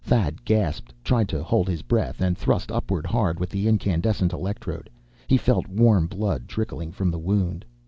Thad 0.03 0.43
gasped, 0.43 0.95
tried 1.03 1.29
to 1.29 1.43
hold 1.43 1.69
his 1.69 1.83
breath, 1.83 2.21
and 2.21 2.35
thrust 2.35 2.71
upward 2.71 3.05
hard 3.05 3.39
with 3.39 3.51
the 3.51 3.67
incandescent 3.67 4.33
electrode. 4.33 4.89
He 5.27 5.37
felt 5.37 5.67
warm 5.67 6.07
blood 6.07 6.47
trickling 6.47 6.91
from 6.91 7.11
the 7.11 7.19
wound. 7.19 7.63